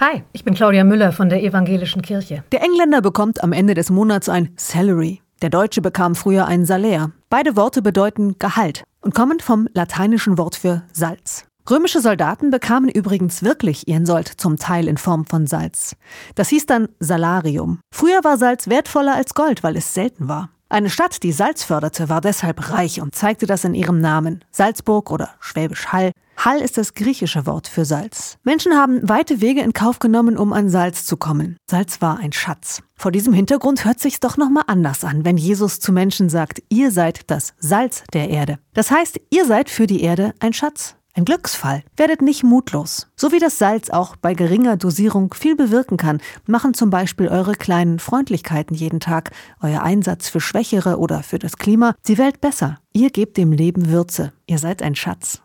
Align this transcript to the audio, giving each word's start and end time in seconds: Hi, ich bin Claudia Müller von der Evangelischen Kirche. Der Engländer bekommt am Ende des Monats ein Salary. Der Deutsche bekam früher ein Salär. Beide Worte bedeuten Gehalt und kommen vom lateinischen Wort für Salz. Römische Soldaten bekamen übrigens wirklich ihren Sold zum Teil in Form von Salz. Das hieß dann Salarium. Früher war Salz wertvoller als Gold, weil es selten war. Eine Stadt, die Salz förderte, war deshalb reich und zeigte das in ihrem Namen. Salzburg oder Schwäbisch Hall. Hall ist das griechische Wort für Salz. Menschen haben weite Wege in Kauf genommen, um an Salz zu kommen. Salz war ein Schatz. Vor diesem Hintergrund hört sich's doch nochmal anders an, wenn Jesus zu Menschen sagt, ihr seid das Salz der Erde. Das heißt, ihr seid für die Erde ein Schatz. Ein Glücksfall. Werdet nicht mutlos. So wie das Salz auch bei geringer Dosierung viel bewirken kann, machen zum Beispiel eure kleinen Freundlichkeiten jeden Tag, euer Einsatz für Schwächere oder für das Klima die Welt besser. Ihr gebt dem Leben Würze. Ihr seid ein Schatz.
Hi, 0.00 0.22
ich 0.32 0.44
bin 0.44 0.54
Claudia 0.54 0.84
Müller 0.84 1.10
von 1.10 1.28
der 1.28 1.42
Evangelischen 1.42 2.02
Kirche. 2.02 2.44
Der 2.52 2.62
Engländer 2.62 3.02
bekommt 3.02 3.42
am 3.42 3.52
Ende 3.52 3.74
des 3.74 3.90
Monats 3.90 4.28
ein 4.28 4.50
Salary. 4.54 5.22
Der 5.42 5.50
Deutsche 5.50 5.82
bekam 5.82 6.14
früher 6.14 6.46
ein 6.46 6.66
Salär. 6.66 7.10
Beide 7.30 7.56
Worte 7.56 7.82
bedeuten 7.82 8.38
Gehalt 8.38 8.84
und 9.00 9.12
kommen 9.12 9.40
vom 9.40 9.66
lateinischen 9.74 10.38
Wort 10.38 10.54
für 10.54 10.84
Salz. 10.92 11.46
Römische 11.68 12.00
Soldaten 12.00 12.50
bekamen 12.50 12.88
übrigens 12.88 13.42
wirklich 13.42 13.88
ihren 13.88 14.06
Sold 14.06 14.28
zum 14.28 14.56
Teil 14.56 14.86
in 14.86 14.98
Form 14.98 15.26
von 15.26 15.48
Salz. 15.48 15.96
Das 16.36 16.48
hieß 16.50 16.66
dann 16.66 16.90
Salarium. 17.00 17.80
Früher 17.92 18.22
war 18.22 18.38
Salz 18.38 18.68
wertvoller 18.68 19.16
als 19.16 19.34
Gold, 19.34 19.64
weil 19.64 19.76
es 19.76 19.94
selten 19.94 20.28
war. 20.28 20.50
Eine 20.68 20.90
Stadt, 20.90 21.24
die 21.24 21.32
Salz 21.32 21.64
förderte, 21.64 22.08
war 22.08 22.20
deshalb 22.20 22.70
reich 22.70 23.00
und 23.00 23.16
zeigte 23.16 23.46
das 23.46 23.64
in 23.64 23.74
ihrem 23.74 24.00
Namen. 24.00 24.44
Salzburg 24.52 25.10
oder 25.10 25.30
Schwäbisch 25.40 25.88
Hall. 25.88 26.12
Hall 26.38 26.60
ist 26.60 26.78
das 26.78 26.94
griechische 26.94 27.46
Wort 27.46 27.66
für 27.66 27.84
Salz. 27.84 28.38
Menschen 28.44 28.74
haben 28.74 29.06
weite 29.08 29.40
Wege 29.40 29.60
in 29.60 29.72
Kauf 29.72 29.98
genommen, 29.98 30.38
um 30.38 30.52
an 30.52 30.68
Salz 30.68 31.04
zu 31.04 31.16
kommen. 31.16 31.56
Salz 31.68 32.00
war 32.00 32.20
ein 32.20 32.32
Schatz. 32.32 32.80
Vor 32.96 33.10
diesem 33.10 33.32
Hintergrund 33.32 33.84
hört 33.84 33.98
sich's 33.98 34.20
doch 34.20 34.36
nochmal 34.36 34.62
anders 34.68 35.02
an, 35.02 35.24
wenn 35.24 35.36
Jesus 35.36 35.80
zu 35.80 35.92
Menschen 35.92 36.28
sagt, 36.28 36.62
ihr 36.68 36.92
seid 36.92 37.28
das 37.28 37.54
Salz 37.58 38.04
der 38.12 38.30
Erde. 38.30 38.60
Das 38.72 38.92
heißt, 38.92 39.20
ihr 39.30 39.46
seid 39.46 39.68
für 39.68 39.88
die 39.88 40.00
Erde 40.00 40.32
ein 40.38 40.52
Schatz. 40.52 40.94
Ein 41.14 41.24
Glücksfall. 41.24 41.82
Werdet 41.96 42.22
nicht 42.22 42.44
mutlos. 42.44 43.08
So 43.16 43.32
wie 43.32 43.40
das 43.40 43.58
Salz 43.58 43.90
auch 43.90 44.14
bei 44.14 44.34
geringer 44.34 44.76
Dosierung 44.76 45.34
viel 45.34 45.56
bewirken 45.56 45.96
kann, 45.96 46.20
machen 46.46 46.72
zum 46.72 46.90
Beispiel 46.90 47.26
eure 47.26 47.54
kleinen 47.54 47.98
Freundlichkeiten 47.98 48.76
jeden 48.76 49.00
Tag, 49.00 49.32
euer 49.60 49.82
Einsatz 49.82 50.28
für 50.28 50.40
Schwächere 50.40 50.98
oder 50.98 51.24
für 51.24 51.40
das 51.40 51.56
Klima 51.56 51.96
die 52.06 52.18
Welt 52.18 52.40
besser. 52.40 52.78
Ihr 52.92 53.10
gebt 53.10 53.36
dem 53.36 53.50
Leben 53.50 53.88
Würze. 53.90 54.32
Ihr 54.46 54.58
seid 54.58 54.80
ein 54.80 54.94
Schatz. 54.94 55.42